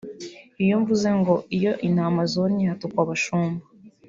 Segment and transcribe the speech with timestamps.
[0.63, 3.63] Iyo mvuze ngo iyo intama zonnye hatukwa abashumba